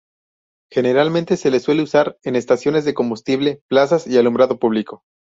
Generalmente 0.71 1.37
se 1.37 1.51
le 1.51 1.59
suele 1.59 1.83
usar 1.83 2.17
en 2.23 2.35
estaciones 2.35 2.85
de 2.85 2.95
combustible, 2.95 3.61
plazas 3.67 4.07
y 4.07 4.17
alumbrado 4.17 4.57
público. 4.57 5.03